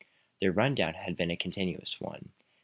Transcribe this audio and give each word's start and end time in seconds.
Their 0.39 0.51
run 0.51 0.73
down 0.73 0.95
had 0.95 1.15
been 1.15 1.29
a 1.29 1.37
continuous 1.37 2.01
one. 2.01 2.31